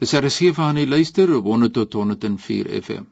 Dis 0.00 0.14
RC 0.16 0.54
van 0.56 0.78
die 0.78 0.86
luister 0.88 1.28
op 1.36 1.44
100 1.44 1.72
tot 1.76 1.92
104 1.92 2.68
FM. 2.82 3.02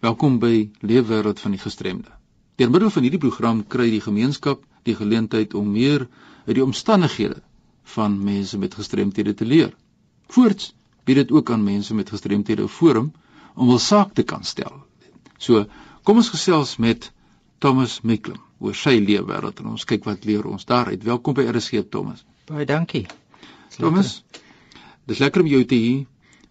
Welkom 0.00 0.38
by 0.40 0.70
Leefwêreld 0.80 1.40
van 1.44 1.52
die 1.52 1.60
Gestremde. 1.60 2.14
Deur 2.56 2.70
middel 2.72 2.88
van 2.94 3.04
hierdie 3.04 3.20
program 3.20 3.60
kry 3.74 3.90
die 3.92 4.00
gemeenskap 4.00 4.62
die 4.88 4.94
geleentheid 4.96 5.52
om 5.60 5.68
meer 5.74 6.06
uit 6.46 6.54
die 6.56 6.64
omstandighede 6.64 7.42
van 7.92 8.16
mense 8.24 8.56
met 8.62 8.78
gestremthede 8.80 9.36
te 9.36 9.44
leer. 9.44 9.76
Voorts 10.32 10.72
bied 11.04 11.20
dit 11.20 11.36
ook 11.36 11.52
aan 11.52 11.68
mense 11.68 11.94
met 12.00 12.14
gestremthede 12.16 12.64
'n 12.64 12.72
forum 12.78 13.12
om 13.54 13.68
hul 13.68 13.84
saak 13.90 14.16
te 14.16 14.24
kan 14.24 14.44
stel. 14.44 14.80
So, 15.36 15.66
kom 16.02 16.16
ons 16.16 16.32
gesels 16.32 16.76
met 16.76 17.12
Thomas 17.58 18.00
Miklem 18.00 18.40
oor 18.58 18.74
sy 18.74 18.96
leefwêreld 18.96 19.60
en 19.60 19.74
ons 19.76 19.84
kyk 19.84 20.08
wat 20.08 20.24
leer 20.24 20.46
ons 20.46 20.64
daaruit. 20.64 21.04
Welkom 21.04 21.34
by 21.34 21.50
RC 21.52 21.84
Thomas. 21.90 22.24
Baie 22.46 22.64
dankie. 22.64 23.06
Thomas, 23.76 24.22
Dis 25.08 25.22
lekker 25.22 25.40
om 25.40 25.48
jou 25.48 25.62
te 25.64 25.76
hê 25.80 25.92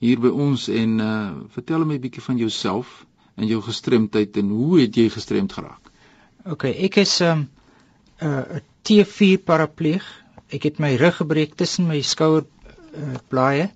hier 0.01 0.21
by 0.21 0.31
ons 0.33 0.67
en 0.73 0.99
uh 1.03 1.17
vertel 1.54 1.86
my 1.86 1.97
'n 1.97 2.01
bietjie 2.01 2.23
van 2.25 2.37
jouself 2.41 3.05
en 3.37 3.45
jou 3.45 3.61
gestremdheid 3.61 4.37
en 4.41 4.49
hoe 4.49 4.79
het 4.82 4.95
jy 4.97 5.09
gestremd 5.13 5.54
geraak? 5.54 5.91
OK, 6.45 6.65
ek 6.65 6.97
is 7.04 7.21
'n 7.21 7.25
um, 7.32 7.49
uh, 8.21 8.57
'n 8.57 8.61
T4 8.83 9.43
parapleeg. 9.43 10.05
Ek 10.49 10.63
het 10.63 10.79
my 10.79 10.96
rug 10.96 11.15
gebreek 11.21 11.55
tussen 11.55 11.87
my 11.87 12.01
skouer 12.01 12.46
uh, 12.46 13.18
blaaie. 13.29 13.69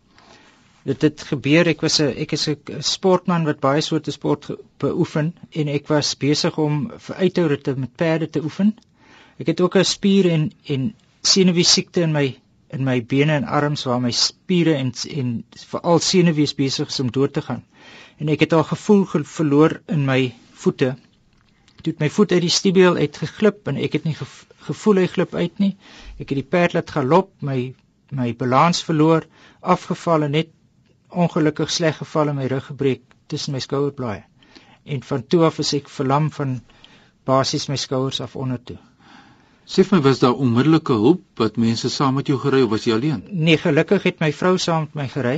Dit 0.84 1.02
het 1.02 1.22
gebeur 1.30 1.68
ek 1.68 1.82
was 1.82 2.00
'n 2.02 2.18
ek 2.18 2.34
is 2.34 2.48
'n 2.50 2.82
sportman 2.82 3.46
wat 3.46 3.60
baie 3.60 3.82
soorte 3.82 4.12
sport 4.12 4.50
beoefen 4.80 5.34
en 5.52 5.68
ek 5.68 5.88
was 5.88 6.18
besig 6.18 6.58
om 6.58 6.92
vir 6.98 7.16
uithoude 7.16 7.76
met 7.78 7.96
perde 7.96 8.30
te 8.30 8.42
oefen. 8.42 8.76
Ek 9.38 9.48
het 9.48 9.62
ook 9.62 9.76
'n 9.76 9.86
spier 9.86 10.30
en 10.30 10.52
en 10.66 10.96
senuwee 11.22 11.64
siekte 11.64 12.02
in 12.02 12.12
my 12.12 12.42
in 12.72 12.86
my 12.88 13.02
bene 13.04 13.36
en 13.36 13.48
arms 13.60 13.84
waar 13.84 14.02
my 14.02 14.12
spiere 14.16 14.76
en 14.80 14.94
en 15.10 15.32
veral 15.68 16.00
senuwees 16.00 16.54
besig 16.56 16.88
is 16.94 17.00
om 17.04 17.12
dood 17.12 17.34
te 17.34 17.42
gaan. 17.42 17.64
En 18.18 18.30
ek 18.32 18.46
het 18.46 18.54
al 18.54 18.64
gevoel 18.64 19.06
ge 19.06 19.24
verloor 19.24 19.82
in 19.88 20.06
my 20.06 20.34
voete. 20.64 20.96
Toe 21.82 21.94
my 22.00 22.10
voet 22.10 22.32
uit 22.32 22.42
die 22.42 22.54
stiebel 22.54 22.96
uitgeglip 22.96 23.68
en 23.68 23.80
ek 23.82 23.98
het 23.98 24.04
nie 24.08 24.16
ge 24.16 24.28
gevoel 24.68 25.02
hy 25.02 25.08
glip 25.10 25.36
uit 25.36 25.60
nie. 25.60 25.72
Ek 26.20 26.30
het 26.30 26.38
die 26.38 26.48
perd 26.56 26.76
laat 26.78 26.92
galop, 26.94 27.32
my 27.42 27.74
my 28.12 28.34
balans 28.36 28.82
verloor, 28.84 29.24
afgeval 29.62 30.28
en 30.28 30.36
net 30.36 30.50
ongelukkig 31.10 31.72
sleg 31.72 31.98
geval 31.98 32.32
en 32.32 32.36
my 32.42 32.48
rug 32.52 32.66
gebreek 32.68 33.02
tussen 33.32 33.56
my 33.56 33.62
skouerblaaie. 33.64 34.24
En 34.84 35.04
van 35.04 35.24
toe 35.28 35.46
af 35.48 35.60
is 35.64 35.74
ek 35.80 35.90
verlam 35.90 36.28
van 36.36 36.60
basies 37.26 37.70
my 37.72 37.80
skouers 37.80 38.20
af 38.22 38.36
onder 38.36 38.60
toe. 38.64 38.78
Sê 39.72 39.86
vir 39.88 39.98
my 39.98 40.04
was 40.04 40.20
daar 40.20 40.40
onmiddellike 40.44 40.96
hulp 41.00 41.40
wat 41.40 41.58
mense 41.64 41.90
saam 41.90 42.18
met 42.20 42.28
jou 42.28 42.36
gery 42.44 42.60
of 42.66 42.72
was 42.74 42.86
jy 42.88 42.96
alleen? 42.98 43.22
Nee, 43.32 43.56
gelukkig 43.58 44.04
het 44.04 44.18
my 44.20 44.28
vrou 44.36 44.58
saam 44.60 44.88
met 44.90 44.98
my 45.00 45.06
gery. 45.14 45.38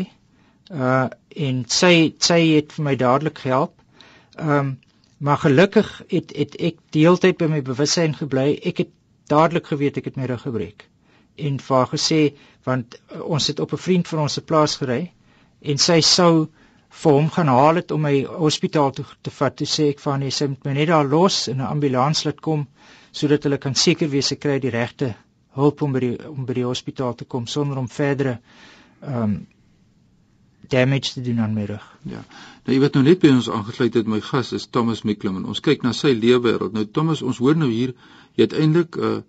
Uh 0.74 1.06
en 1.50 1.60
sy 1.76 1.92
sy 2.28 2.40
het 2.56 2.74
vir 2.74 2.86
my 2.88 2.94
dadelik 3.02 3.44
gehelp. 3.44 3.76
Um, 4.42 4.72
maar 5.18 5.38
gelukkig 5.44 5.92
het 6.10 6.34
het 6.38 6.58
ek 6.70 6.82
deeltyd 6.98 7.38
by 7.38 7.52
my 7.52 7.62
bewussyn 7.68 8.18
gebly. 8.18 8.48
Ek 8.72 8.82
het 8.82 8.90
dadelik 9.30 9.70
geweet 9.70 10.02
ek 10.02 10.10
het 10.10 10.18
my 10.18 10.32
rug 10.34 10.42
gebreek. 10.48 10.88
En 11.38 11.62
vir 11.68 11.78
haar 11.78 11.94
gesê 11.94 12.22
want 12.66 12.98
uh, 12.98 13.22
ons 13.38 13.52
het 13.54 13.62
op 13.62 13.78
'n 13.78 13.84
vriend 13.86 14.08
van 14.08 14.26
ons 14.26 14.40
se 14.40 14.42
plaas 14.42 14.76
gery 14.82 15.12
en 15.62 15.78
sy 15.78 16.00
sou 16.02 16.48
vir 17.04 17.20
hom 17.20 17.30
gaan 17.30 17.54
haal 17.54 17.76
het 17.82 17.92
om 17.92 18.02
my 18.02 18.16
hospitaal 18.24 18.92
toe 18.98 19.06
te 19.22 19.30
vat. 19.30 19.56
Toe 19.56 19.70
sê 19.70 19.90
ek 19.94 20.02
haar 20.02 20.18
nee, 20.18 20.32
sy 20.32 20.50
moet 20.50 20.66
my 20.66 20.74
net 20.74 20.90
daar 20.90 21.06
los 21.06 21.48
in 21.48 21.62
'n 21.62 21.70
ambulans 21.76 22.26
laat 22.26 22.42
kom 22.42 22.68
sodat 23.14 23.46
hulle 23.46 23.60
kan 23.62 23.76
seker 23.78 24.10
wees 24.10 24.32
ek 24.34 24.42
kry 24.44 24.60
die 24.60 24.74
regte 24.74 25.14
hulp 25.58 25.82
om 25.86 25.94
by 25.94 26.02
die 26.02 26.14
om 26.28 26.46
by 26.50 26.56
die 26.58 26.66
hospitaal 26.66 27.16
te 27.18 27.28
kom 27.30 27.48
sonder 27.48 27.82
om 27.82 27.90
verdere 27.90 28.40
ehm 29.02 29.24
um, 29.24 29.42
damage 30.74 31.14
te 31.14 31.22
doen 31.22 31.40
aan 31.44 31.54
my 31.54 31.66
rug. 31.68 31.84
Ja. 32.08 32.22
Nou 32.64 32.74
jy 32.74 32.80
weet 32.80 32.96
nou 32.98 33.04
net 33.04 33.20
by 33.22 33.30
ons 33.36 33.50
aangesluit 33.52 33.98
het 34.00 34.08
my 34.08 34.22
gas 34.24 34.54
is 34.56 34.66
Thomas 34.72 35.04
Miklem 35.04 35.36
en 35.42 35.50
ons 35.52 35.60
kyk 35.62 35.84
na 35.84 35.92
sy 35.94 36.14
lewenswêreld. 36.16 36.74
Nou 36.74 36.86
Thomas, 36.88 37.22
ons 37.22 37.42
hoor 37.44 37.58
nou 37.60 37.68
hier 37.70 37.92
jy 38.38 38.48
het 38.48 38.56
eintlik 38.58 38.98
'n 38.98 39.04
uh, 39.10 39.22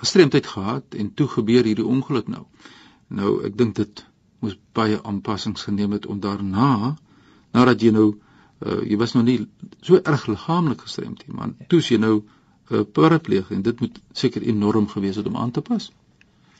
gestremdheid 0.00 0.46
gehad 0.46 0.94
en 0.94 1.10
toe 1.14 1.26
gebeur 1.28 1.64
hierdie 1.64 1.84
ongeluk 1.84 2.28
nou. 2.28 2.44
Nou 3.08 3.42
ek 3.44 3.58
dink 3.58 3.74
dit 3.76 4.04
moes 4.40 4.56
baie 4.72 5.02
aanpassings 5.02 5.66
geneem 5.68 5.92
het 5.92 6.06
om 6.06 6.20
daarna 6.20 6.96
nadat 7.52 7.82
jy 7.82 7.90
nou 7.90 8.08
uh, 8.12 8.80
jy 8.84 8.96
was 8.96 9.14
nog 9.14 9.24
nie 9.24 9.38
so 9.80 10.00
erg 10.02 10.26
liggaamlik 10.26 10.80
gestremd 10.80 11.26
nie, 11.26 11.36
maar 11.36 11.52
toe 11.68 11.80
jy 11.80 11.98
nou 11.98 12.22
parapleeg 12.92 13.50
en 13.50 13.62
dit 13.62 13.80
moet 13.80 14.00
seker 14.12 14.42
enorm 14.42 14.88
gewees 14.88 15.16
het 15.16 15.26
om 15.26 15.36
aan 15.36 15.50
te 15.50 15.60
pas. 15.60 15.90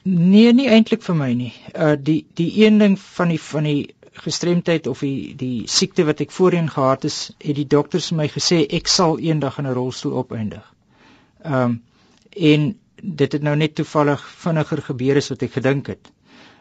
Nee, 0.07 0.53
nie 0.55 0.69
eintlik 0.71 1.03
vir 1.03 1.17
my 1.19 1.33
nie. 1.35 1.53
Uh 1.75 1.97
die 1.99 2.27
die 2.39 2.51
een 2.65 2.79
ding 2.79 2.99
van 3.01 3.33
die 3.35 3.41
van 3.43 3.65
die 3.67 3.95
gestremdheid 4.23 4.87
of 4.87 5.01
die 5.03 5.35
die 5.37 5.67
siekte 5.67 6.05
wat 6.07 6.21
ek 6.23 6.31
voorheen 6.31 6.69
gehad 6.71 7.03
het, 7.03 7.17
het 7.43 7.57
die 7.59 7.67
dokters 7.67 8.09
vir 8.13 8.21
my 8.21 8.29
gesê 8.31 8.63
ek 8.79 8.87
sal 8.89 9.19
eendag 9.19 9.59
in 9.59 9.67
'n 9.67 9.75
rolstoel 9.75 10.15
opeindig. 10.23 10.65
Um 11.45 11.83
en 12.37 12.77
dit 13.03 13.33
het 13.33 13.43
nou 13.43 13.57
net 13.57 13.75
toevallig 13.75 14.23
vinniger 14.45 14.83
gebeur 14.83 15.17
as 15.17 15.29
wat 15.29 15.43
ek 15.43 15.53
gedink 15.59 15.87
het. 15.87 16.13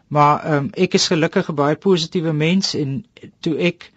Maar 0.08 0.56
um 0.56 0.70
ek 0.74 0.94
is 0.94 1.08
gelukkig 1.08 1.50
'n 1.50 1.56
baie 1.56 1.76
positiewe 1.76 2.34
mens 2.34 2.74
en 2.74 3.06
toe 3.40 3.58
ek 3.58 3.92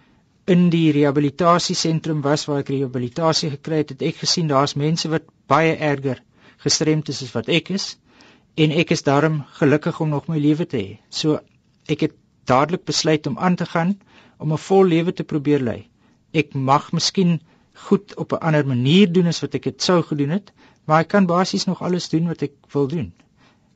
in 0.44 0.68
die 0.70 0.92
rehabilitasiesentrum 0.92 2.20
was 2.20 2.44
waar 2.44 2.58
ek 2.58 2.68
rehabilitasie 2.68 3.50
gekry 3.50 3.76
het, 3.76 3.88
het 3.88 4.02
ek 4.02 4.16
gesien 4.16 4.48
daar's 4.48 4.74
mense 4.74 5.08
wat 5.08 5.24
baie 5.48 5.74
erger 5.76 6.22
gestremd 6.64 7.08
is 7.08 7.22
as 7.26 7.34
wat 7.36 7.48
ek 7.48 7.70
is 7.74 7.96
en 8.58 8.74
ek 8.82 8.90
is 8.96 9.04
daarom 9.06 9.42
gelukkig 9.60 10.00
om 10.00 10.10
nog 10.14 10.26
my 10.28 10.38
lewe 10.38 10.66
te 10.66 10.78
hê. 10.78 10.98
So 11.10 11.38
ek 11.88 12.06
het 12.06 12.16
dadelik 12.48 12.84
besluit 12.88 13.26
om 13.30 13.38
aan 13.38 13.56
te 13.56 13.66
gaan 13.66 13.94
om 14.38 14.52
'n 14.52 14.64
vol 14.68 14.84
lewe 14.84 15.12
te 15.12 15.24
probeer 15.24 15.60
lei. 15.60 15.88
Ek 16.32 16.54
mag 16.54 16.92
miskien 16.92 17.40
goed 17.86 18.14
op 18.16 18.32
'n 18.32 18.42
ander 18.48 18.66
manier 18.66 19.12
doen 19.12 19.26
as 19.26 19.40
wat 19.40 19.54
ek 19.54 19.62
dit 19.62 19.82
sou 19.82 20.02
gedoen 20.02 20.30
het, 20.30 20.52
maar 20.84 21.00
ek 21.00 21.08
kan 21.08 21.26
basies 21.26 21.64
nog 21.64 21.82
alles 21.82 22.08
doen 22.08 22.26
wat 22.26 22.42
ek 22.42 22.52
wil 22.72 22.88
doen. 22.88 23.12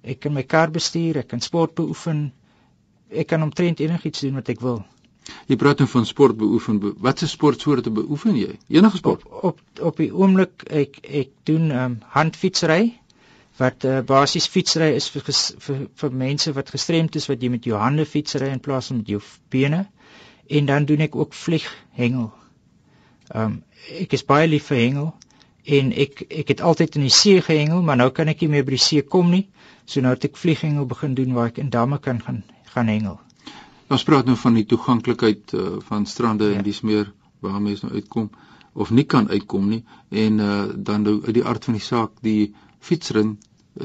Ek 0.03 0.21
kan 0.21 0.33
my 0.33 0.43
kar 0.43 0.71
bestuur, 0.71 1.17
ek 1.17 1.29
kan 1.29 1.41
sport 1.41 1.75
beoefen. 1.75 2.33
Ek 3.11 3.27
kan 3.27 3.43
omtrent 3.43 3.81
enigiets 3.81 4.21
doen 4.21 4.35
wat 4.35 4.49
ek 4.49 4.61
wil. 4.61 4.85
Jy 5.47 5.57
praat 5.57 5.79
nou 5.83 5.89
van 5.91 6.07
sport 6.07 6.37
beoefen. 6.39 6.81
Watse 7.03 7.29
sportsoorte 7.31 7.91
beoefen 7.95 8.37
jy? 8.37 8.57
Enige 8.69 8.97
sport? 8.97 9.25
Op 9.27 9.45
op, 9.53 9.61
op 9.91 9.97
die 10.03 10.11
oomblik 10.15 10.67
ek 10.67 10.99
ek 11.03 11.33
doen 11.49 11.71
ehm 11.71 11.85
um, 11.85 11.97
handfietsry 12.17 12.83
wat 13.61 13.85
uh, 13.85 14.01
basies 14.09 14.49
fietsry 14.49 14.95
is 14.97 15.09
vir, 15.13 15.27
vir 15.67 15.81
vir 16.03 16.15
mense 16.23 16.53
wat 16.57 16.71
gestremd 16.75 17.19
is 17.21 17.29
wat 17.31 17.43
jy 17.43 17.51
met 17.53 17.67
jou 17.69 17.79
hande 17.79 18.07
fietsry 18.09 18.49
in 18.51 18.63
plaas 18.65 18.89
van 18.91 19.03
met 19.03 19.11
jou 19.13 19.21
bene. 19.53 19.85
En 20.49 20.67
dan 20.67 20.87
doen 20.89 21.05
ek 21.07 21.17
ook 21.17 21.35
vlieghengel. 21.35 22.31
Ehm 23.35 23.45
um, 23.45 23.61
ek 23.99 24.15
is 24.15 24.23
baie 24.23 24.47
lief 24.47 24.69
vir 24.71 24.79
hengel 24.79 25.13
en 25.79 25.91
ek 26.05 26.25
ek 26.29 26.55
het 26.55 26.61
altyd 26.61 26.97
in 26.99 27.07
die 27.07 27.15
see 27.15 27.43
gehengel, 27.43 27.83
maar 27.83 27.99
nou 27.99 28.11
kan 28.11 28.31
ek 28.31 28.43
nie 28.43 28.51
meer 28.57 28.65
by 28.67 28.77
die 28.77 28.87
see 28.87 29.03
kom 29.03 29.31
nie. 29.31 29.47
So 29.85 30.01
nou 30.01 30.15
het 30.15 30.25
ek 30.31 30.39
vlieghengel 30.39 30.87
begin 30.87 31.15
doen 31.19 31.35
waar 31.35 31.51
ek 31.51 31.59
in 31.63 31.71
damme 31.71 31.99
kan 31.99 32.23
gaan 32.23 32.43
gaan 32.75 32.89
hengel. 32.89 33.21
Ons 33.93 34.05
praat 34.09 34.25
nou 34.29 34.39
van 34.41 34.55
die 34.57 34.65
toeganklikheid 34.65 35.53
uh, 35.53 35.63
van 35.89 36.07
strande 36.09 36.47
ja. 36.49 36.59
en 36.59 36.65
dis 36.65 36.81
meer 36.81 37.11
waar 37.45 37.61
mense 37.61 37.85
nou 37.85 37.99
uitkom 37.99 38.31
of 38.73 38.91
nie 38.91 39.05
kan 39.05 39.29
uitkom 39.29 39.67
nie 39.69 39.83
en 40.25 40.39
uh, 40.41 40.53
dan 40.77 41.05
nou 41.05 41.19
uit 41.27 41.35
die 41.37 41.45
aard 41.45 41.69
van 41.69 41.77
die 41.77 41.85
saak 41.85 42.15
die 42.25 42.55
fietsring 42.81 43.35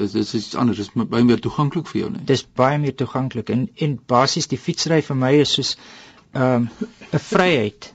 is 0.04 0.14
dis 0.16 0.32
iets 0.38 0.54
anders 0.56 0.80
is 0.84 0.90
baie 0.96 1.24
meer 1.24 1.40
toeganklik 1.44 1.88
vir 1.90 2.00
jou 2.00 2.08
nie. 2.14 2.24
Dis 2.28 2.44
baie 2.60 2.80
meer 2.80 2.96
toeganklik 2.96 3.52
en 3.52 3.68
en 3.84 3.98
basies 4.12 4.48
die 4.48 4.60
fietsry 4.60 5.00
vir 5.04 5.20
my 5.26 5.32
is 5.42 5.54
soos 5.58 5.74
ehm, 6.32 6.68
'n 6.68 6.90
um, 7.12 7.22
vryheid. 7.28 7.92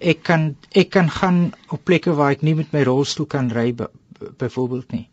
Ek 0.00 0.22
kan 0.22 0.46
ek 0.72 0.90
kan 0.90 1.10
gaan 1.10 1.52
op 1.68 1.84
plekke 1.84 2.16
waar 2.16 2.36
ek 2.36 2.42
nie 2.42 2.54
met 2.60 2.72
my 2.72 2.84
rolstoel 2.84 3.26
kan 3.26 3.52
ry 3.52 3.72
byvoorbeeld 3.74 4.92
nie. 4.92 5.06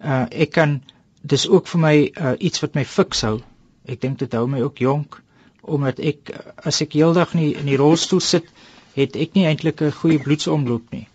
Uh 0.00 0.26
ek 0.30 0.52
kan 0.56 0.80
dis 1.22 1.48
ook 1.48 1.66
vir 1.68 1.80
my 1.80 1.96
uh, 2.04 2.36
iets 2.38 2.60
wat 2.60 2.74
my 2.74 2.84
fiks 2.84 3.24
hou. 3.28 3.40
Ek 3.84 4.00
dink 4.00 4.18
dit 4.18 4.32
hou 4.32 4.46
my 4.46 4.60
ook 4.60 4.78
jonk 4.78 5.20
omdat 5.70 6.00
ek 6.12 6.32
as 6.66 6.80
ek 6.84 6.96
heeldag 6.98 7.34
nie 7.38 7.54
in 7.54 7.68
die 7.70 7.78
rolstoel 7.80 8.20
sit, 8.24 8.50
het 8.96 9.16
ek 9.16 9.34
nie 9.38 9.46
eintlik 9.46 9.82
'n 9.82 9.96
goeie 10.02 10.18
bloedsomloop 10.18 10.92
nie. 10.92 11.06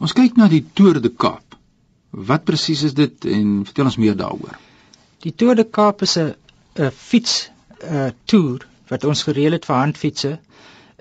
Ons 0.00 0.12
kyk 0.16 0.36
na 0.36 0.48
die 0.48 0.64
Tour 0.74 1.00
de 1.00 1.10
Kaap. 1.10 1.56
Wat 2.10 2.44
presies 2.44 2.82
is 2.82 2.94
dit 2.94 3.24
en 3.24 3.64
vertel 3.64 3.84
ons 3.84 3.96
meer 3.96 4.16
daaroor? 4.16 4.56
Die 5.22 5.34
Tour 5.36 5.54
de 5.54 5.64
Kaap 5.64 6.02
is 6.02 6.16
'n 6.18 6.34
'n 6.78 6.90
fiets 6.90 7.50
'n 7.82 7.94
uh, 7.94 8.10
toer 8.24 8.66
wat 8.88 9.04
ons 9.04 9.22
gereël 9.22 9.52
het 9.52 9.64
vir 9.64 9.76
handfietsse. 9.76 10.38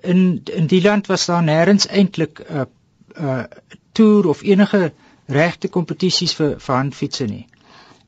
In 0.03 0.41
in 0.53 0.67
die 0.67 0.81
land 0.81 1.07
was 1.07 1.25
daar 1.25 1.43
nêrens 1.43 1.87
eintlik 1.87 2.41
'n 2.49 2.67
'n 3.15 3.47
toer 3.91 4.27
of 4.27 4.43
enige 4.43 4.91
regte 5.25 5.67
kompetisies 5.67 6.33
vir 6.33 6.59
vir 6.59 6.75
handfietsse 6.75 7.25
nie. 7.25 7.47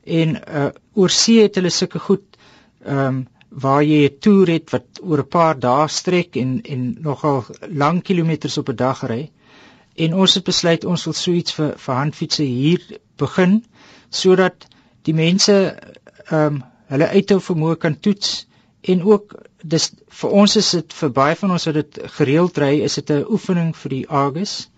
En 0.04 0.36
uh 0.36 0.70
oor 0.94 1.10
see 1.10 1.42
het 1.42 1.54
hulle 1.54 1.70
sulke 1.70 1.98
goed 1.98 2.24
ehm 2.84 3.06
um, 3.06 3.26
waar 3.60 3.82
jy 3.84 4.08
'n 4.08 4.18
toer 4.20 4.48
het 4.48 4.70
wat 4.70 5.00
oor 5.02 5.18
'n 5.18 5.28
paar 5.28 5.58
dae 5.60 5.88
strek 5.88 6.36
en 6.36 6.60
en 6.62 6.96
nogal 7.00 7.44
lang 7.68 8.02
kilometers 8.02 8.58
op 8.58 8.68
'n 8.68 8.76
dag 8.76 9.02
ry. 9.06 9.30
En 9.96 10.14
ons 10.14 10.34
het 10.34 10.44
besluit 10.44 10.84
ons 10.84 11.04
wil 11.04 11.12
so 11.12 11.32
iets 11.32 11.52
vir 11.52 11.74
vir 11.78 11.94
handfietsse 11.94 12.42
hier 12.42 12.80
begin 13.16 13.64
sodat 14.10 14.66
die 15.02 15.14
mense 15.14 15.76
ehm 16.30 16.46
um, 16.46 16.62
hulle 16.92 17.08
uithou 17.08 17.40
vermoë 17.40 17.76
kan 17.78 18.00
toets 18.00 18.46
en 18.80 19.02
ook 19.02 19.34
dis 19.62 19.92
vir 20.08 20.30
ons 20.30 20.56
is 20.56 20.70
dit 20.70 20.92
vir 20.92 21.10
baie 21.10 21.36
van 21.36 21.50
ons 21.50 21.64
wat 21.64 21.74
dit 21.74 21.98
gereeld 22.18 22.58
ry 22.58 22.80
is 22.88 22.94
dit 22.94 23.10
'n 23.10 23.24
oefening 23.28 23.76
vir 23.76 23.90
die 23.90 24.06
Agus. 24.08 24.70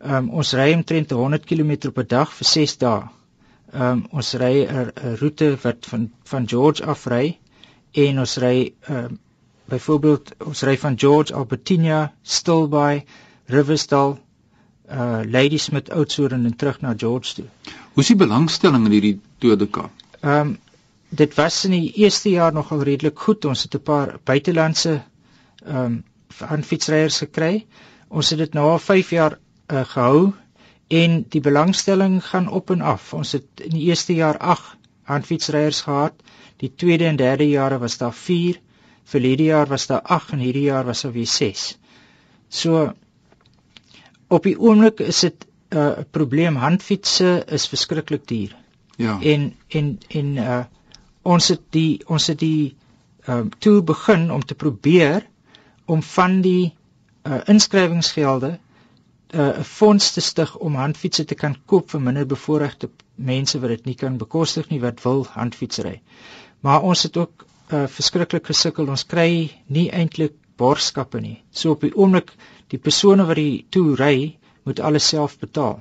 Ehm 0.00 0.14
um, 0.14 0.30
ons 0.30 0.52
ry 0.54 0.72
omtrent 0.72 1.10
100 1.10 1.44
km 1.44 1.88
op 1.88 1.98
'n 1.98 2.06
dag 2.06 2.32
vir 2.32 2.46
6 2.46 2.78
dae. 2.78 3.02
Ehm 3.72 3.82
um, 3.82 4.06
ons 4.10 4.34
ry 4.34 4.66
'n 4.66 5.16
roete 5.20 5.58
wat 5.62 5.86
van 5.86 6.10
van 6.24 6.48
George 6.48 6.84
af 6.84 7.06
ry 7.06 7.38
en 7.92 8.18
ons 8.18 8.36
ry 8.36 8.72
um, 8.90 9.18
byvoorbeeld 9.68 10.32
ons 10.46 10.62
ry 10.62 10.76
van 10.80 10.96
George 10.98 11.34
Albertina, 11.34 12.12
Stilbaai, 12.22 13.04
Riversdal, 13.52 14.18
uh 14.88 15.20
Ladysmith, 15.28 15.90
Oudtshoorn 15.92 16.44
en 16.44 16.56
terug 16.56 16.80
na 16.80 16.94
George 16.96 17.34
toe. 17.34 17.44
Hoe 17.92 18.02
is 18.02 18.08
die 18.08 18.16
belangstelling 18.16 18.86
in 18.88 18.96
hierdie 18.96 19.20
Tour 19.38 19.58
de 19.58 19.68
Cape? 19.70 19.92
Ehm 20.20 20.40
um, 20.40 20.56
dit 21.08 21.34
was 21.34 21.64
in 21.64 21.72
die 21.72 21.92
eerste 22.04 22.28
jaar 22.30 22.52
nogal 22.52 22.82
redelik 22.84 23.18
goed. 23.18 23.44
Ons 23.44 23.62
het 23.62 23.74
'n 23.74 23.82
paar 23.82 24.18
buitelandse 24.24 25.02
ehm 25.64 25.84
um, 25.84 26.04
aanfietsryers 26.38 27.18
gekry. 27.18 27.66
Ons 28.08 28.30
het 28.30 28.38
dit 28.38 28.52
nou 28.54 28.70
al 28.70 28.78
5 28.78 29.10
jaar 29.10 29.38
uh, 29.72 29.84
gehou 29.84 30.32
en 30.88 31.24
die 31.28 31.40
belangstelling 31.40 32.24
gaan 32.24 32.48
op 32.48 32.70
en 32.70 32.80
af. 32.80 33.14
Ons 33.14 33.32
het 33.32 33.46
in 33.60 33.70
die 33.70 33.88
eerste 33.88 34.14
jaar 34.14 34.38
8 34.38 34.77
aanfietsryers 35.08 35.80
gehad. 35.86 36.14
Die 36.56 36.72
tweede 36.74 37.06
en 37.08 37.16
derde 37.16 37.48
jare 37.48 37.78
was 37.78 37.98
daar 37.98 38.14
4. 38.14 38.60
Verlede 39.04 39.44
jaar 39.44 39.66
was 39.66 39.86
daar 39.86 40.02
8 40.02 40.32
en 40.36 40.38
hierdie 40.38 40.68
jaar 40.68 40.84
was 40.84 41.02
daar 41.02 41.12
weer 41.12 41.26
6. 41.26 41.78
So 42.48 42.92
op 44.28 44.42
die 44.42 44.58
oomblik 44.60 45.00
is 45.00 45.20
dit 45.20 45.46
uh, 45.68 45.78
'n 45.78 46.00
uh, 46.00 46.04
probleem. 46.10 46.56
Handfietsse 46.56 47.44
is 47.46 47.68
verskriklik 47.68 48.26
duur. 48.28 48.56
Ja. 48.96 49.20
En 49.20 49.54
en 49.68 49.98
en 50.08 50.36
uh 50.36 50.64
ons 51.22 51.48
het 51.48 51.60
die 51.70 52.00
ons 52.06 52.26
het 52.26 52.38
die 52.38 52.76
ehm 53.26 53.38
um, 53.38 53.50
toe 53.58 53.82
begin 53.82 54.30
om 54.32 54.44
te 54.44 54.54
probeer 54.54 55.26
om 55.84 56.02
van 56.02 56.40
die 56.40 56.74
uh 57.22 57.40
inskrywingsgelde 57.44 58.58
uh, 59.34 59.40
'n 59.40 59.58
uh, 59.58 59.62
fonds 59.62 60.12
te 60.12 60.20
stig 60.20 60.56
om 60.56 60.74
handfietsse 60.74 61.24
te 61.24 61.34
kan 61.34 61.56
koop 61.66 61.90
vir 61.90 62.00
minder 62.00 62.26
bevoorregte 62.26 62.90
mense 63.18 63.58
wat 63.60 63.74
dit 63.74 63.86
nie 63.86 63.94
kan 63.94 64.18
bekostig 64.18 64.70
nie 64.70 64.80
wat 64.80 65.02
wil 65.02 65.24
handfietsry. 65.34 66.00
Maar 66.60 66.82
ons 66.82 67.02
het 67.02 67.16
ook 67.16 67.44
uh 67.72 67.84
verskriklik 67.86 68.46
gesukkel. 68.46 68.88
Ons 68.88 69.04
kry 69.06 69.50
nie 69.66 69.90
eintlik 69.90 70.34
borgskappe 70.56 71.20
nie. 71.20 71.42
So 71.50 71.76
op 71.76 71.84
die 71.84 71.94
oomblik 71.94 72.32
die 72.72 72.78
persone 72.78 73.26
wat 73.28 73.36
die 73.36 73.66
toe 73.70 73.96
ry, 73.96 74.38
moet 74.64 74.80
alles 74.80 75.08
self 75.08 75.38
betaal. 75.38 75.78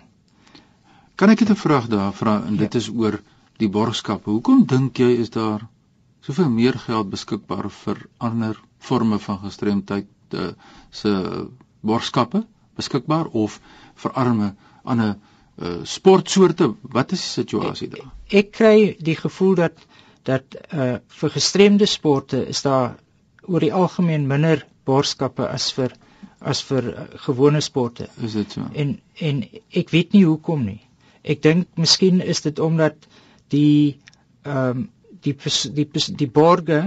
Kan 1.16 1.30
ek 1.30 1.40
dit 1.40 1.50
'n 1.50 1.56
vraag 1.56 1.88
daar 1.88 2.14
vra 2.14 2.44
en 2.48 2.58
dit 2.58 2.74
ja. 2.74 2.80
is 2.80 2.90
oor 2.90 3.22
die 3.58 3.70
borgskappe. 3.70 4.30
Hoekom 4.30 4.66
dink 4.66 4.98
jy 4.98 5.18
is 5.24 5.30
daar 5.30 5.68
soveel 6.22 6.50
meer 6.50 6.78
geld 6.78 7.10
beskikbaar 7.10 7.70
vir 7.70 8.06
ander 8.18 8.60
forme 8.80 9.20
van 9.20 9.40
gestremdheid 9.40 10.08
uh, 10.34 10.52
se 10.92 11.12
borgskappe 11.82 12.44
beskikbaar 12.76 13.26
of 13.32 13.60
vir 13.96 14.12
arme 14.12 14.56
ander 14.84 15.16
uh, 15.62 15.84
sportsoorte? 15.84 16.72
Wat 16.82 17.12
is 17.12 17.22
die 17.22 17.34
situasie 17.44 17.90
daar? 17.94 18.10
Ek, 18.28 18.34
ek 18.42 18.52
kry 18.60 18.78
die 19.00 19.18
gevoel 19.20 19.56
dat 19.64 19.86
dat 20.28 20.58
uh, 20.76 20.98
vir 21.22 21.32
gestremde 21.32 21.88
sporte 21.88 22.42
is 22.52 22.60
daar 22.66 22.98
oor 23.48 23.64
die 23.64 23.72
algemeen 23.74 24.28
minder 24.28 24.66
borgskappe 24.86 25.48
as 25.48 25.70
vir 25.76 25.96
as 26.40 26.62
vir 26.68 26.90
uh, 26.92 27.06
gewone 27.24 27.62
sporte. 27.64 28.10
Is 28.24 28.36
dit 28.36 28.58
so? 28.58 28.68
En 28.74 28.98
en 29.24 29.46
ek 29.72 29.94
weet 29.96 30.14
nie 30.18 30.26
hoekom 30.28 30.66
nie. 30.68 30.82
Ek 31.24 31.42
dink 31.44 31.80
miskien 31.80 32.20
is 32.22 32.44
dit 32.44 32.60
omdat 32.60 33.08
die 33.54 33.98
ehm 34.44 34.84
um, 34.84 34.86
die 35.24 35.34
die 35.34 35.88
die, 35.92 36.04
die 36.20 36.30
borge 36.30 36.82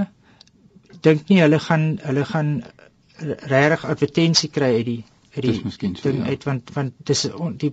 dink 1.03 1.29
nie 1.29 1.41
hulle 1.41 1.59
gaan 1.59 1.99
hulle 2.03 2.25
gaan 2.29 2.53
regtig 3.21 3.85
advertensie 3.85 4.51
kry 4.53 4.71
uit 4.79 4.87
die 4.87 5.01
uit 5.35 5.45
die 5.47 5.73
ding 5.83 5.97
so, 5.99 6.13
ja. 6.13 6.25
uit 6.31 6.47
want 6.49 6.71
want 6.75 6.95
dis 7.11 7.27
die 7.63 7.73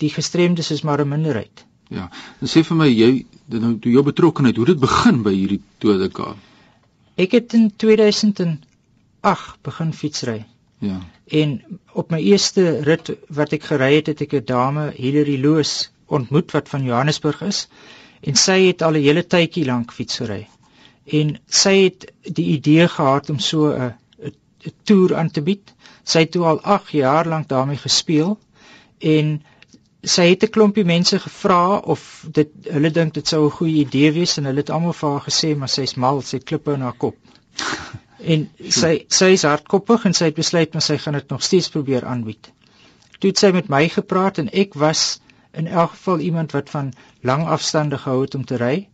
die 0.00 0.10
gestremdes 0.10 0.70
is 0.70 0.82
maar 0.82 1.00
'n 1.00 1.08
minderheid. 1.08 1.64
Ja. 1.90 2.10
En 2.40 2.48
sê 2.48 2.62
vir 2.66 2.76
my 2.76 2.88
jy 2.88 3.26
nou 3.46 3.74
toe 3.82 3.92
jou 3.92 4.02
betrokkeheid, 4.06 4.56
hoe 4.56 4.66
dit 4.66 4.80
begin 4.80 5.22
by 5.26 5.32
hierdie 5.34 5.60
Todeka? 5.82 6.34
Ek 7.16 7.34
het 7.36 7.54
in 7.58 7.70
2008 7.76 9.62
begin 9.66 9.92
fietsry. 9.92 10.44
Ja. 10.80 11.00
En 11.26 11.62
op 11.92 12.10
my 12.10 12.20
eerste 12.22 12.80
rit 12.86 13.10
wat 13.28 13.52
ek 13.52 13.66
gery 13.72 13.94
het, 13.94 14.06
het 14.06 14.20
ek 14.20 14.34
'n 14.34 14.44
dame, 14.44 14.92
Hilary 14.96 15.36
Loos, 15.42 15.90
ontmoet 16.06 16.52
wat 16.52 16.68
van 16.68 16.84
Johannesburg 16.84 17.42
is 17.42 17.68
en 18.20 18.36
sy 18.36 18.58
het 18.66 18.82
al 18.82 18.96
'n 18.96 19.02
hele 19.02 19.26
tydjie 19.26 19.64
lank 19.64 19.92
fietsry. 19.92 20.48
En 21.04 21.38
sy 21.46 21.74
het 21.84 22.12
die 22.22 22.46
idee 22.56 22.88
gehad 22.88 23.30
om 23.30 23.38
so 23.38 23.72
'n 23.72 23.94
'n 24.66 24.72
toer 24.84 25.16
aan 25.16 25.30
te 25.30 25.42
bied. 25.42 25.74
Sy 26.04 26.18
het 26.18 26.30
toe 26.30 26.44
al 26.44 26.60
8 26.60 26.90
jaar 26.90 27.26
lank 27.26 27.48
daarmee 27.48 27.76
gespeel 27.76 28.38
en 28.98 29.42
sy 30.02 30.28
het 30.30 30.44
'n 30.44 30.50
klompie 30.50 30.84
mense 30.84 31.18
gevra 31.18 31.76
of 31.76 32.26
dit 32.32 32.48
hulle 32.64 32.90
dink 32.90 33.14
dit 33.14 33.28
sou 33.28 33.44
'n 33.46 33.50
goeie 33.50 33.80
idee 33.84 34.12
wees 34.12 34.36
en 34.38 34.44
hulle 34.44 34.60
het 34.60 34.70
almal 34.70 34.92
vir 34.92 35.10
haar 35.10 35.26
gesê 35.28 35.56
maar 35.56 35.68
sy's 35.68 35.94
mal, 35.96 36.22
sy 36.22 36.38
klippe 36.38 36.72
in 36.72 36.80
haar 36.80 36.96
kop. 36.96 37.16
en 38.32 38.48
sy 38.68 39.04
sy 39.08 39.32
is 39.32 39.42
hardkoppig 39.42 40.04
en 40.04 40.14
sy 40.14 40.24
het 40.24 40.34
besluit 40.34 40.72
maar 40.72 40.82
sy 40.82 40.96
gaan 40.96 41.14
dit 41.14 41.28
nog 41.28 41.42
steeds 41.42 41.68
probeer 41.68 42.04
aanbied. 42.04 42.52
Toe 43.18 43.30
het 43.30 43.38
sy 43.38 43.50
met 43.52 43.68
my 43.68 43.88
gepraat 43.88 44.38
en 44.38 44.48
ek 44.52 44.74
was 44.74 45.20
in 45.52 45.66
elk 45.66 45.90
geval 45.90 46.18
iemand 46.18 46.52
wat 46.52 46.70
van 46.70 46.92
lang 47.20 47.46
afstande 47.46 47.98
gehou 47.98 48.22
het 48.22 48.34
om 48.34 48.44
te 48.44 48.56
ry 48.56 48.88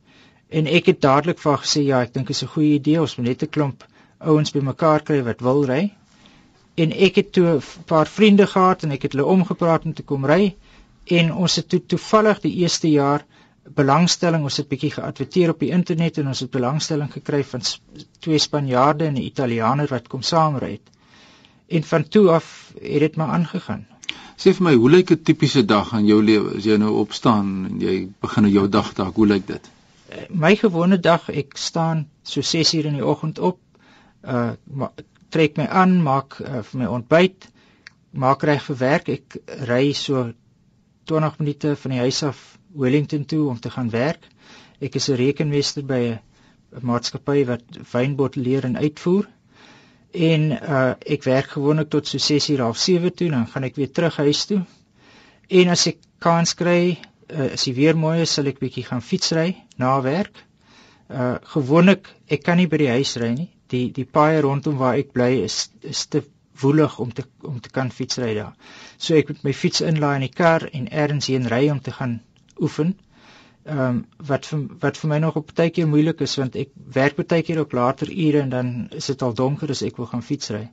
en 0.49 0.67
ek 0.67 0.87
het 0.87 1.01
dadelik 1.01 1.39
vir 1.39 1.59
gesê 1.59 1.83
ja, 1.87 2.01
ek 2.03 2.15
dink 2.15 2.27
dit 2.27 2.37
is 2.37 2.43
'n 2.43 2.55
goeie 2.55 2.75
idee 2.75 3.01
ons 3.01 3.17
moet 3.17 3.27
net 3.27 3.43
'n 3.43 3.49
klomp 3.51 3.85
ouens 4.19 4.51
bymekaar 4.51 5.03
kry 5.03 5.23
wat 5.23 5.41
wil 5.41 5.65
ry 5.67 5.93
en 6.77 6.93
ek 6.93 7.17
het 7.17 7.33
toe 7.33 7.47
'n 7.57 7.63
paar 7.87 8.07
vriende 8.07 8.47
gehad 8.47 8.83
en 8.83 8.91
ek 8.91 9.03
het 9.03 9.13
hulle 9.13 9.27
omgepraat 9.27 9.85
om 9.85 9.95
te 9.95 10.03
kom 10.03 10.27
ry 10.27 10.57
en 11.07 11.33
ons 11.33 11.57
het 11.57 11.69
toe 11.69 11.81
toevallig 11.87 12.41
die 12.41 12.55
eerste 12.63 12.91
jaar 12.91 13.25
belangstelling 13.75 14.45
ons 14.47 14.57
het 14.57 14.69
bietjie 14.69 14.93
geadverteer 14.95 15.51
op 15.51 15.61
die 15.61 15.73
internet 15.75 16.19
en 16.19 16.31
ons 16.33 16.41
het 16.41 16.51
belangstelling 16.51 17.11
gekry 17.13 17.43
van 17.45 17.63
twee 18.21 18.39
Spanjaarde 18.39 19.07
en 19.07 19.15
'n 19.15 19.27
Italiaaner 19.27 19.89
wat 19.91 20.09
kom 20.09 20.23
saamry 20.23 20.71
het 20.71 20.91
en 21.67 21.83
van 21.83 22.09
toe 22.09 22.31
af 22.31 22.73
het 22.81 23.01
dit 23.01 23.17
maar 23.17 23.29
aangegaan 23.29 23.87
Sê 24.37 24.53
vir 24.53 24.65
my, 24.67 24.75
hoe 24.75 24.91
lyk 24.91 25.11
'n 25.11 25.23
tipiese 25.25 25.65
dag 25.65 25.93
in 25.97 26.07
jou 26.07 26.23
lewe 26.23 26.57
as 26.59 26.65
jy 26.65 26.77
nou 26.77 26.93
opstaan 27.01 27.47
en 27.69 27.81
jy 27.81 28.09
begin 28.21 28.49
jou 28.53 28.69
dag 28.69 28.93
dalk, 28.95 29.17
hoe 29.17 29.27
lyk 29.27 29.47
dit? 29.47 29.71
Eh, 30.09 30.27
my 30.31 30.55
gewone 30.57 30.99
dag, 31.01 31.31
ek 31.31 31.57
staan 31.57 32.07
so 32.23 32.43
6 32.43 32.75
uur 32.75 32.87
in 32.87 32.99
die 33.01 33.07
oggend 33.07 33.39
op. 33.39 33.59
Uh 34.23 34.53
trek 35.29 35.57
my 35.57 35.67
aan, 35.67 36.03
maak 36.03 36.37
uh, 36.41 36.63
vir 36.63 36.79
my 36.81 36.87
ontbyt, 36.87 37.49
maak 38.13 38.45
reg 38.47 38.63
vir 38.63 38.77
werk. 38.77 39.09
Ek 39.09 39.37
ry 39.69 39.93
so 39.93 40.33
20 41.07 41.39
minute 41.39 41.77
van 41.83 41.95
die 41.95 42.01
huis 42.01 42.23
af 42.27 42.43
Wellington 42.75 43.25
toe 43.25 43.49
om 43.49 43.61
te 43.61 43.71
gaan 43.71 43.91
werk. 43.91 44.27
Ek 44.81 44.95
is 44.95 45.09
'n 45.09 45.17
rekenmeester 45.17 45.85
by 45.85 46.03
'n 46.11 46.21
maatskappy 46.83 47.45
wat 47.47 47.63
wynbottelleer 47.93 48.65
en 48.65 48.77
uitvoer 48.77 49.27
en 50.17 50.51
uh 50.51 50.95
ek 51.05 51.25
werk 51.25 51.53
gewoonlik 51.55 51.91
tot 51.91 52.09
so 52.09 52.19
6:30 52.19 52.69
of 52.69 52.77
7 52.77 53.15
toe 53.15 53.31
dan 53.31 53.47
gaan 53.47 53.65
ek 53.65 53.77
weer 53.77 53.91
terug 53.91 54.17
huis 54.17 54.45
toe. 54.45 54.63
En 55.49 55.69
as 55.69 55.87
ek 55.87 55.99
kans 56.19 56.55
kry, 56.55 56.99
uh, 57.31 57.53
as 57.53 57.65
die 57.65 57.75
weer 57.75 57.97
mooi 57.97 58.21
is, 58.21 58.33
sal 58.33 58.47
ek 58.47 58.59
bietjie 58.59 58.85
gaan 58.85 59.03
fietsry 59.03 59.57
na 59.77 60.01
werk. 60.03 60.45
Uh 61.11 61.37
gewoonlik 61.43 62.09
ek 62.29 62.43
kan 62.43 62.57
nie 62.57 62.67
by 62.67 62.77
die 62.77 62.91
huis 62.91 63.17
ry 63.17 63.33
nie. 63.35 63.51
Die 63.71 63.91
die 63.93 64.05
paaie 64.05 64.41
rondom 64.41 64.77
waar 64.77 64.97
ek 64.99 65.13
bly 65.13 65.43
is 65.45 65.69
is 65.83 66.07
te 66.07 66.25
woelig 66.61 66.99
om 66.99 67.13
te 67.13 67.25
om 67.43 67.61
te 67.61 67.71
kan 67.71 67.91
fietsry 67.91 68.35
daar. 68.35 68.55
So 68.97 69.15
ek 69.15 69.29
moet 69.29 69.43
my 69.43 69.53
fiets 69.55 69.81
inlaai 69.81 70.15
in 70.21 70.29
die 70.29 70.37
kar 70.43 70.69
en 70.73 70.89
ergens 70.91 71.29
heen 71.33 71.49
ry 71.53 71.69
om 71.71 71.81
te 71.81 71.93
gaan 71.99 72.21
oefen 72.61 72.97
ehm 73.67 73.79
um, 73.79 73.97
wat 74.27 74.47
vir 74.47 74.61
wat 74.83 74.99
vir 75.03 75.11
my 75.11 75.19
nog 75.23 75.37
op 75.41 75.49
baie 75.59 75.71
keer 75.75 75.89
moeilik 75.91 76.21
is 76.27 76.37
want 76.39 76.57
ek 76.63 76.69
werk 76.97 77.17
baie 77.19 77.43
keer 77.43 77.61
op 77.61 77.73
later 77.75 78.11
ure 78.27 78.43
en 78.45 78.53
dan 78.53 78.69
is 79.01 79.09
dit 79.11 79.23
al 79.27 79.35
donker 79.35 79.71
as 79.75 79.83
ek 79.83 79.97
wil 79.99 80.07
gaan 80.07 80.23
fietsry. 80.23 80.69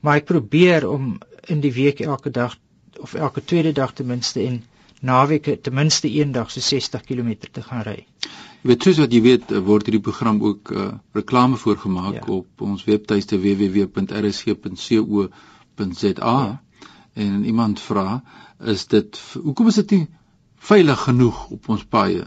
Maar 0.00 0.20
ek 0.20 0.28
probeer 0.30 0.86
om 0.88 1.16
in 1.48 1.60
die 1.64 1.72
week 1.74 2.00
elke 2.00 2.30
dag 2.30 2.54
of 3.00 3.14
elke 3.14 3.42
tweede 3.44 3.72
dag 3.72 3.92
ten 3.92 4.06
minste 4.06 4.44
en 4.46 4.62
naweke 5.00 5.60
ten 5.60 5.74
minste 5.74 6.08
een 6.08 6.32
dag 6.32 6.50
so 6.50 6.60
60 6.60 7.02
km 7.02 7.34
te 7.50 7.62
gaan 7.62 7.82
ry. 7.82 8.06
Jy 8.62 8.68
weet 8.70 8.82
soos 8.86 8.98
wat 9.02 9.12
jy 9.12 9.20
weet 9.24 9.50
word 9.66 9.86
hierdie 9.88 10.06
program 10.06 10.36
ook 10.46 10.70
uh, 10.70 10.94
reklame 11.18 11.56
voorgemaak 11.58 12.14
ja. 12.20 12.26
op 12.30 12.60
ons 12.62 12.84
webtuiste 12.86 13.36
www.rsg.co.za 13.42 15.26
ja. 16.22 16.60
en 17.14 17.44
iemand 17.44 17.80
vra 17.82 18.22
is 18.74 18.86
dit 18.86 19.18
hoekom 19.34 19.66
is 19.72 19.74
dit 19.82 19.90
nie 19.96 20.06
veilig 20.62 21.00
genoeg 21.08 21.50
op 21.50 21.68
ons 21.74 21.82
paaie. 21.90 22.24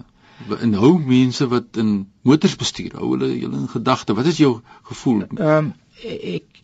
Inhou 0.60 0.98
mense 1.00 1.48
wat 1.48 1.80
in 1.80 2.12
motors 2.28 2.58
bestuur, 2.60 2.98
hou 3.00 3.14
hulle 3.14 3.32
julle 3.32 3.62
in 3.62 3.70
gedagte. 3.72 4.16
Wat 4.18 4.28
is 4.28 4.42
jou 4.44 4.60
gevoel? 4.92 5.24
Ehm 5.38 5.72
um, 5.72 5.74
ek 6.04 6.60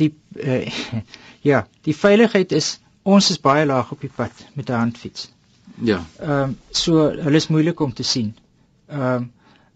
die 0.00 0.14
uh, 0.40 0.64
ja, 1.50 1.66
die 1.84 1.96
veiligheid 1.96 2.56
is 2.56 2.78
ons 3.04 3.28
is 3.34 3.40
baie 3.44 3.66
laag 3.68 3.92
op 3.92 4.00
die 4.00 4.12
pad 4.16 4.32
met 4.56 4.70
'n 4.70 4.80
handfiets. 4.80 5.28
Ja. 5.76 6.00
Ehm 6.20 6.32
um, 6.32 6.56
so 6.70 7.10
hulle 7.10 7.36
is 7.36 7.52
moeilik 7.52 7.80
om 7.80 7.92
te 7.92 8.02
sien. 8.02 8.32
Ehm 8.92 9.14
um, 9.14 9.30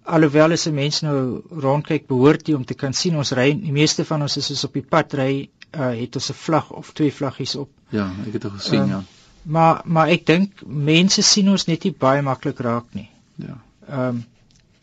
alhoewel 0.06 0.52
as 0.54 0.66
'n 0.66 0.74
mens 0.74 1.00
nou 1.02 1.42
rondkyk 1.50 2.06
behoort 2.06 2.48
jy 2.48 2.54
om 2.54 2.64
te 2.64 2.74
kan 2.74 2.92
sien 2.92 3.16
ons 3.16 3.32
ry 3.32 3.48
die 3.58 3.72
meeste 3.72 4.04
van 4.04 4.22
ons 4.22 4.36
is 4.36 4.64
op 4.64 4.72
die 4.78 4.86
pad 4.94 5.14
ry 5.18 5.48
uh, 5.74 5.90
het 6.00 6.16
ons 6.16 6.30
'n 6.30 6.38
vlag 6.42 6.70
of 6.70 6.92
twee 6.92 7.12
vlaggies 7.12 7.54
op. 7.56 7.70
Ja, 7.90 8.06
ek 8.26 8.32
het 8.32 8.42
dit 8.42 8.52
gesien 8.52 8.82
um, 8.82 8.88
ja. 8.88 9.02
Maar 9.42 9.82
maar 9.84 10.08
ek 10.08 10.26
dink 10.26 10.62
mense 10.66 11.22
sien 11.22 11.48
ons 11.50 11.66
net 11.66 11.84
nie 11.84 11.94
baie 11.94 12.22
maklik 12.22 12.58
raak 12.60 12.94
nie. 12.94 13.10
Ja. 13.34 13.58
Ehm 13.88 14.08
um, 14.08 14.24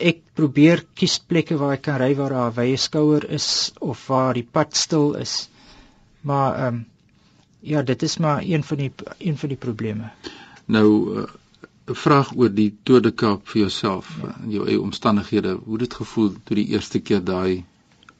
ek 0.03 0.19
probeer 0.35 0.83
kies 0.93 1.19
plekke 1.19 1.55
waar 1.57 1.73
ek 1.73 1.81
kan 1.81 1.99
ry 2.01 2.15
waar 2.15 2.29
daar 2.29 2.51
'n 2.51 2.55
wye 2.55 2.77
skouer 2.77 3.29
is 3.29 3.71
of 3.79 4.07
waar 4.07 4.33
die 4.33 4.47
pad 4.51 4.75
stil 4.75 5.13
is. 5.13 5.49
Maar 6.21 6.55
ehm 6.55 6.75
um, 6.75 6.85
ja, 7.59 7.81
dit 7.81 8.03
is 8.03 8.17
maar 8.17 8.41
een 8.43 8.63
van 8.63 8.77
die 8.77 8.91
een 9.17 9.37
van 9.37 9.49
die 9.49 9.57
probleme. 9.57 10.11
Nou 10.65 11.19
uh, 11.19 11.23
'n 11.85 11.95
vraag 11.99 12.29
oor 12.39 12.51
die 12.55 12.71
Tour 12.87 13.01
de 13.01 13.11
Kaap 13.11 13.47
vir 13.51 13.59
jouself 13.61 14.09
ja. 14.21 14.33
en 14.41 14.51
jou 14.51 14.67
eie 14.67 14.81
omstandighede. 14.81 15.51
Hoe 15.65 15.77
dit 15.77 15.93
gevoel 15.93 16.29
toe 16.43 16.55
die 16.55 16.67
eerste 16.71 16.99
keer 16.99 17.23
daai 17.23 17.65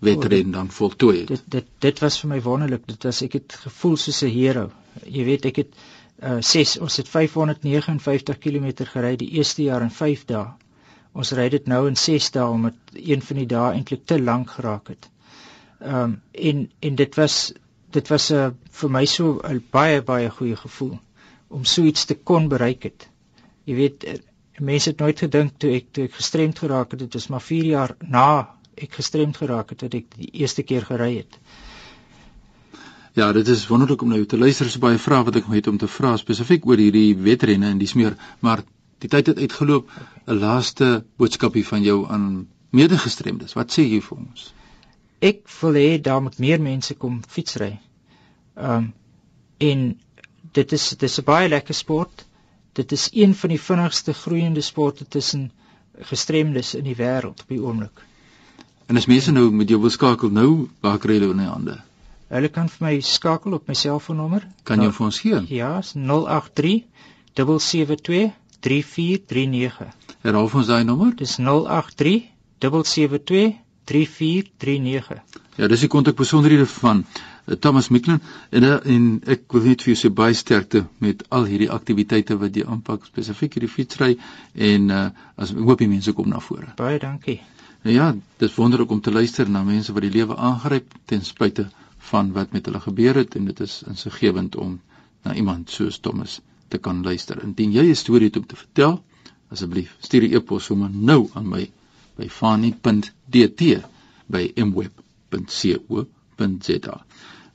wedren 0.03 0.51
dan 0.51 0.71
voltooi 0.71 1.19
het? 1.19 1.27
Dit 1.27 1.43
dit 1.55 1.69
dit 1.85 1.99
was 2.03 2.19
vir 2.19 2.29
my 2.29 2.39
wonderlik. 2.41 2.83
Dit 2.87 3.07
was 3.07 3.21
ek 3.23 3.37
het 3.39 3.55
gevoel 3.65 3.95
soos 3.97 4.21
'n 4.23 4.33
hero. 4.33 4.71
Jy 5.05 5.23
weet, 5.29 5.45
ek 5.45 5.61
het 5.61 5.71
uh 6.23 6.41
6 6.41 6.77
ons 6.79 6.97
het 6.97 7.09
559 7.09 8.37
km 8.37 8.67
gery 8.91 9.15
die 9.15 9.29
eerste 9.39 9.63
jaar 9.63 9.81
in 9.81 9.91
5 9.91 10.25
dae. 10.25 10.45
Ons 11.13 11.31
ry 11.31 11.47
dit 11.49 11.67
nou 11.67 11.87
in 11.87 11.95
6 11.95 12.31
dae 12.31 12.49
omdat 12.49 12.75
een 12.93 13.21
van 13.21 13.37
die 13.37 13.47
dae 13.55 13.71
eintlik 13.71 14.05
te 14.05 14.19
lank 14.21 14.49
geraak 14.57 14.87
het. 14.87 15.09
Ehm 15.79 15.95
um, 15.95 16.21
en 16.31 16.69
en 16.79 16.95
dit 16.95 17.15
was 17.15 17.53
dit 17.91 18.07
was 18.07 18.29
'n 18.31 18.35
uh, 18.35 18.51
vir 18.71 18.91
my 18.91 19.05
so 19.05 19.39
'n 19.43 19.63
baie 19.71 20.01
baie 20.01 20.29
goeie 20.29 20.55
gevoel 20.55 20.99
om 21.47 21.65
so 21.65 21.81
iets 21.83 22.05
te 22.05 22.15
kon 22.15 22.47
bereik 22.47 22.83
het 22.83 23.12
jy 23.65 23.75
weet 23.75 24.03
eh, 24.03 24.19
mense 24.59 24.89
het 24.89 24.99
nooit 24.99 25.19
gedink 25.19 25.57
toe 25.57 25.71
ek 25.79 25.91
toe 25.91 26.07
ek 26.09 26.17
gestremd 26.19 26.59
geraak 26.59 26.91
het 26.91 26.99
dit 26.99 27.15
is 27.15 27.27
maar 27.27 27.41
4 27.41 27.65
jaar 27.65 27.95
na 27.99 28.27
ek 28.75 28.99
gestremd 28.99 29.37
geraak 29.37 29.69
het 29.69 29.85
dat 29.85 29.93
ek 29.93 30.17
die 30.17 30.31
eerste 30.43 30.63
keer 30.63 30.85
gery 30.85 31.15
het 31.17 31.39
Ja, 33.13 33.31
dit 33.31 33.47
is 33.47 33.67
wonderlik 33.69 34.01
om 34.01 34.09
nou 34.09 34.23
te 34.25 34.37
luister 34.37 34.69
so 34.69 34.81
baie 34.81 34.97
vrae 34.97 35.25
wat 35.27 35.35
ek 35.37 35.49
het 35.53 35.67
om 35.69 35.75
te 35.77 35.87
vra 35.95 36.15
spesifiek 36.17 36.63
oor 36.65 36.79
hierdie 36.81 37.13
wedrenne 37.13 37.69
en 37.69 37.77
dis 37.77 37.93
meer, 37.93 38.15
maar 38.41 38.63
die 39.03 39.09
tyd 39.09 39.29
het 39.29 39.37
uitgeloop. 39.37 39.91
'n 39.91 40.01
okay. 40.01 40.37
Laaste 40.39 40.87
boodskapie 41.21 41.65
van 41.67 41.83
jou 41.83 42.07
aan 42.09 42.47
medegestremdes. 42.71 43.53
Wat 43.53 43.69
sê 43.69 43.85
jy 43.85 44.01
vir 44.01 44.17
ons? 44.17 44.53
Ek 45.21 45.45
wil 45.61 45.77
hê 45.77 46.01
daar 46.01 46.23
moet 46.25 46.39
meer 46.39 46.61
mense 46.61 46.95
kom 46.95 47.21
fietsry. 47.29 47.79
Ehm 48.57 48.77
um, 48.77 48.93
en 49.57 49.99
dit 50.51 50.71
is 50.71 50.89
dit 50.89 51.03
is 51.03 51.19
'n 51.19 51.23
baie 51.23 51.49
lekker 51.49 51.73
sport 51.73 52.25
dit 52.73 52.91
is 52.91 53.09
een 53.13 53.35
van 53.35 53.53
die 53.53 53.61
vinnigste 53.61 54.13
groeiende 54.13 54.61
sporte 54.61 55.05
tussen 55.05 55.51
gestremdes 56.09 56.73
in 56.75 56.87
die 56.87 56.97
wêreld 56.97 57.41
op 57.45 57.49
die 57.49 57.61
oomblik. 57.61 58.03
En 58.89 58.97
as 58.97 59.05
mense 59.05 59.31
nou 59.31 59.49
met 59.51 59.69
jou 59.69 59.79
wil 59.81 59.93
skakel 59.93 60.29
nou, 60.33 60.69
waar 60.81 60.99
kry 60.99 61.17
hulle 61.19 61.31
hulle 61.31 61.47
hande? 61.47 61.79
Hulle 62.33 62.49
kan 62.49 62.69
vir 62.69 62.87
my 62.87 62.93
skakel 63.05 63.53
op 63.53 63.67
my 63.69 63.75
selfoonnommer. 63.77 64.47
Kan 64.65 64.81
jy 64.81 64.89
vir 64.91 65.05
ons 65.05 65.19
gee? 65.21 65.41
Ja, 65.53 65.75
083 65.83 66.83
772 67.37 68.33
3439. 68.63 69.93
Herhaal 70.23 70.49
vir 70.49 70.61
ons 70.63 70.71
daai 70.71 70.83
nommer? 70.87 71.13
Dis 71.19 71.37
083 71.37 72.25
772 72.63 73.59
3439. 73.85 75.21
Ja, 75.59 75.67
dis 75.67 75.83
die 75.83 75.91
kontakbesonderhede 75.91 76.65
van 76.79 77.03
Thomas 77.45 77.89
Miklin 77.89 78.21
en 78.49 78.63
eh, 78.63 78.79
en 78.95 79.07
ek 79.27 79.51
wil 79.51 79.65
net 79.67 79.81
vir 79.83 79.93
jou 79.93 79.99
sê 79.99 80.09
baie 80.15 80.35
sterkte 80.37 80.85
met 81.03 81.23
al 81.29 81.47
hierdie 81.49 81.71
aktiwiteite 81.71 82.37
wat 82.39 82.55
jy 82.55 82.63
aanpak 82.63 83.03
spesifiek 83.09 83.57
hierdie 83.57 83.71
fietsry 83.71 84.13
en 84.55 84.89
uh, 84.89 85.09
as 85.35 85.51
ek 85.51 85.59
hoop 85.67 85.83
die 85.83 85.89
mense 85.91 86.13
kom 86.15 86.29
na 86.31 86.39
vore. 86.39 86.71
Baie 86.79 87.01
dankie. 87.03 87.41
Nou 87.83 87.95
ja, 87.95 88.07
dit 88.13 88.47
is 88.47 88.55
wonderlik 88.55 88.91
om 88.95 89.01
te 89.03 89.11
luister 89.11 89.49
na 89.49 89.63
mense 89.67 89.91
wat 89.91 90.07
die 90.07 90.13
lewe 90.13 90.37
aangryp 90.39 90.95
ten 91.05 91.25
spyte 91.27 91.67
van 92.11 92.31
wat 92.31 92.55
met 92.55 92.65
hulle 92.71 92.79
gebeur 92.79 93.19
het 93.19 93.35
en 93.35 93.51
dit 93.51 93.59
is 93.67 93.81
insiggewend 93.91 94.55
om 94.55 94.79
na 95.27 95.35
iemand 95.35 95.69
soos 95.69 95.99
Thomas 95.99 96.39
te 96.71 96.79
kan 96.79 97.03
luister. 97.03 97.43
Indien 97.43 97.75
jy 97.75 97.89
'n 97.89 97.95
storie 97.95 98.31
het 98.31 98.37
om 98.39 98.47
te 98.47 98.55
vertel, 98.55 99.03
asseblief 99.51 99.97
stuur 99.99 100.23
'n 100.23 100.35
e-pos 100.39 100.65
sommer 100.65 100.89
nou 100.89 101.29
aan 101.33 101.49
my 101.49 101.71
by 102.15 102.29
fani.dt 102.29 103.61
by 104.27 104.51
mweb.co.za. 104.55 106.22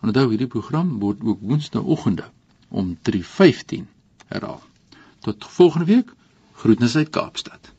Onthou 0.01 0.29
hierdie 0.31 0.47
program 0.47 0.99
word 1.03 1.23
ook 1.25 1.41
woensdaeoggende 1.41 2.25
om 2.69 2.99
3:15 3.11 3.89
herhaal. 4.27 4.63
Tot 5.19 5.45
volgende 5.45 5.87
week. 5.87 6.15
Groetnisse 6.53 6.99
uit 6.99 7.11
Kaapstad. 7.11 7.73